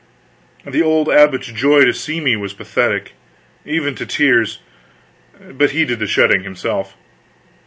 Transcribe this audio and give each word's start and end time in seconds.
The 0.65 0.81
old 0.81 1.09
abbot's 1.09 1.45
joy 1.45 1.85
to 1.85 1.93
see 1.93 2.19
me 2.19 2.35
was 2.35 2.53
pathetic. 2.55 3.13
Even 3.65 3.93
to 3.93 4.05
tears; 4.07 4.57
but 5.39 5.69
he 5.69 5.85
did 5.85 5.99
the 5.99 6.07
shedding 6.07 6.41
himself. 6.41 6.97